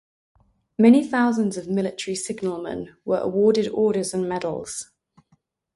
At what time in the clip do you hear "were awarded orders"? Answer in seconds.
3.05-4.15